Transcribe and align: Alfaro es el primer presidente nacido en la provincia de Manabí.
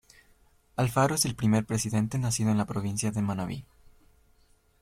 Alfaro 0.77 1.13
es 1.13 1.25
el 1.25 1.35
primer 1.35 1.63
presidente 1.63 2.17
nacido 2.17 2.49
en 2.49 2.57
la 2.57 2.65
provincia 2.65 3.11
de 3.11 3.21
Manabí. 3.21 3.65